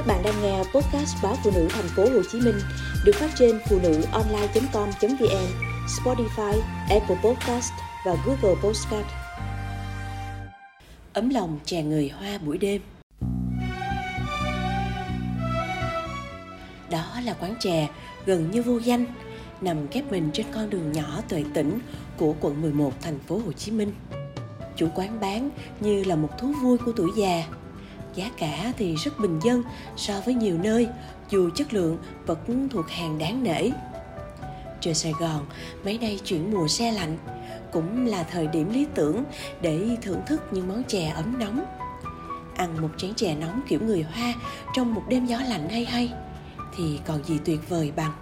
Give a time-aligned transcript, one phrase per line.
[0.00, 2.58] Các bạn đang nghe podcast báo phụ nữ thành phố Hồ Chí Minh
[3.04, 5.46] được phát trên phụ nữ online.com.vn,
[5.86, 7.72] Spotify, Apple Podcast
[8.06, 9.06] và Google Podcast.
[11.12, 12.82] Ấm lòng chàng người Hoa buổi đêm.
[16.90, 17.88] Đó là quán chè
[18.26, 19.04] gần như vô danh,
[19.60, 21.78] nằm kép mình trên con đường nhỏ tuệ tỉnh
[22.16, 23.92] của quận 11 thành phố Hồ Chí Minh.
[24.76, 27.44] Chủ quán bán như là một thú vui của tuổi già,
[28.14, 29.62] giá cả thì rất bình dân
[29.96, 30.88] so với nhiều nơi,
[31.30, 33.70] dù chất lượng vẫn thuộc hàng đáng nể.
[34.80, 35.46] Trời sài gòn,
[35.84, 37.18] mấy nay chuyển mùa xe lạnh,
[37.72, 39.24] cũng là thời điểm lý tưởng
[39.60, 41.64] để thưởng thức những món chè ấm nóng.
[42.56, 44.34] Ăn một chén chè nóng kiểu người hoa
[44.74, 46.12] trong một đêm gió lạnh hay hay,
[46.76, 48.12] thì còn gì tuyệt vời bằng.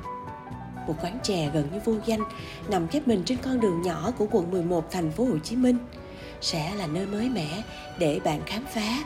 [0.86, 2.20] Một quán chè gần như vô danh,
[2.68, 5.78] nằm khép mình trên con đường nhỏ của quận 11 thành phố Hồ Chí Minh,
[6.40, 7.62] sẽ là nơi mới mẻ
[7.98, 8.98] để bạn khám phá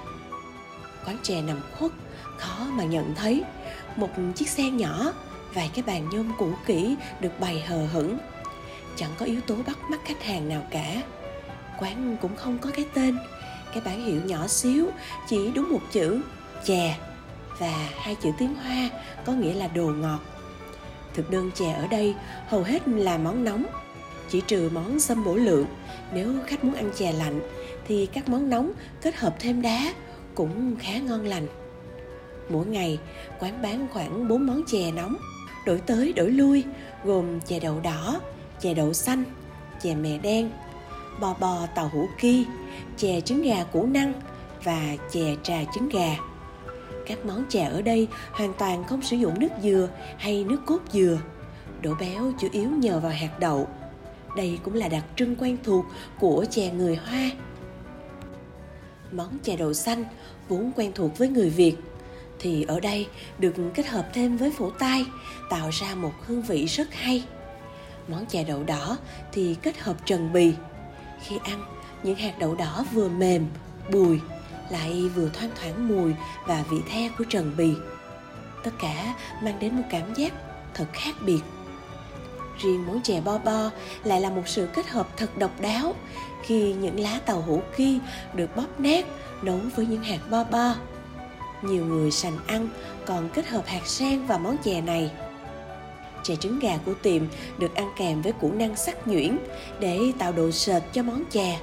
[1.07, 1.93] quán chè nằm khuất,
[2.39, 3.45] khó mà nhận thấy.
[3.97, 5.13] Một chiếc xe nhỏ,
[5.55, 8.19] vài cái bàn nhôm cũ kỹ được bày hờ hững.
[8.97, 11.03] Chẳng có yếu tố bắt mắt khách hàng nào cả.
[11.79, 13.19] Quán cũng không có cái tên.
[13.73, 14.87] Cái bản hiệu nhỏ xíu,
[15.29, 16.21] chỉ đúng một chữ,
[16.65, 16.99] chè,
[17.59, 18.91] và hai chữ tiếng hoa,
[19.25, 20.21] có nghĩa là đồ ngọt.
[21.15, 22.15] Thực đơn chè ở đây
[22.49, 23.67] hầu hết là món nóng,
[24.29, 25.67] chỉ trừ món sâm bổ lượng.
[26.13, 27.41] Nếu khách muốn ăn chè lạnh,
[27.89, 29.93] thì các món nóng kết hợp thêm đá
[30.35, 31.47] cũng khá ngon lành.
[32.49, 32.99] Mỗi ngày,
[33.41, 35.17] quán bán khoảng 4 món chè nóng,
[35.67, 36.65] đổi tới đổi lui,
[37.05, 38.21] gồm chè đậu đỏ,
[38.61, 39.25] chè đậu xanh,
[39.83, 40.51] chè mè đen,
[41.21, 42.47] bò bò tàu hũ ki,
[42.97, 44.13] chè trứng gà củ năng
[44.65, 46.17] và chè trà trứng gà.
[47.07, 50.79] Các món chè ở đây hoàn toàn không sử dụng nước dừa hay nước cốt
[50.93, 51.19] dừa.
[51.83, 53.69] Độ béo chủ yếu nhờ vào hạt đậu.
[54.37, 55.85] Đây cũng là đặc trưng quen thuộc
[56.21, 57.31] của chè người Hoa
[59.13, 60.05] món chè đậu xanh
[60.49, 61.77] vốn quen thuộc với người Việt
[62.39, 65.05] thì ở đây được kết hợp thêm với phổ tai
[65.51, 67.25] tạo ra một hương vị rất hay.
[68.09, 68.97] Món chè đậu đỏ
[69.33, 70.53] thì kết hợp trần bì.
[71.23, 71.65] Khi ăn,
[72.03, 73.47] những hạt đậu đỏ vừa mềm,
[73.93, 74.21] bùi,
[74.71, 76.13] lại vừa thoang thoảng mùi
[76.47, 77.73] và vị the của trần bì.
[78.65, 80.33] Tất cả mang đến một cảm giác
[80.75, 81.41] thật khác biệt.
[82.63, 83.71] Riêng món chè bo bo
[84.05, 85.95] lại là một sự kết hợp thật độc đáo
[86.43, 87.99] khi những lá tàu hũ kia
[88.35, 89.05] được bóp nát
[89.43, 90.75] nấu với những hạt bo bo.
[91.63, 92.69] Nhiều người sành ăn,
[93.07, 95.11] còn kết hợp hạt sen vào món chè này.
[96.23, 97.23] Chè trứng gà của tiệm
[97.59, 99.39] được ăn kèm với củ năng sắc nhuyễn
[99.81, 101.61] để tạo độ sệt cho món chè.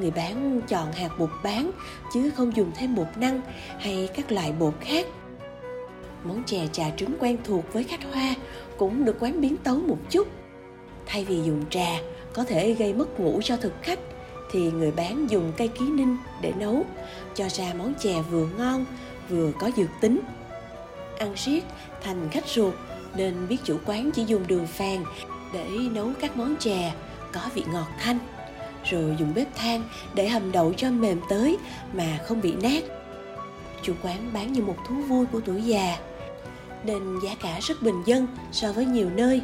[0.00, 1.70] Người bán chọn hạt bột bán
[2.14, 3.40] chứ không dùng thêm bột năng
[3.78, 5.06] hay các loại bột khác.
[6.24, 8.34] Món chè trà trứng quen thuộc với khách hoa
[8.78, 10.28] cũng được quán biến tấu một chút.
[11.06, 12.00] Thay vì dùng trà,
[12.32, 13.98] có thể gây mất ngủ cho thực khách
[14.50, 16.84] thì người bán dùng cây ký ninh để nấu
[17.34, 18.84] cho ra món chè vừa ngon
[19.28, 20.20] vừa có dược tính
[21.18, 21.64] ăn riết
[22.02, 22.74] thành khách ruột
[23.16, 25.02] nên biết chủ quán chỉ dùng đường phèn
[25.52, 26.94] để nấu các món chè
[27.32, 28.18] có vị ngọt thanh
[28.84, 29.82] rồi dùng bếp than
[30.14, 31.58] để hầm đậu cho mềm tới
[31.92, 32.84] mà không bị nát
[33.82, 35.98] chủ quán bán như một thú vui của tuổi già,
[36.84, 39.42] nên giá cả rất bình dân so với nhiều nơi.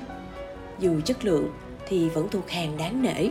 [0.78, 1.50] Dù chất lượng
[1.89, 3.28] thì vẫn thuộc hàng đáng nể.